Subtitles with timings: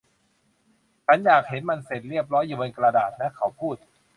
[1.05, 3.75] ฉันอยากเห็นมันเสร็จเรียบร้อยอยู่บนกระดาษนะ เขาพูด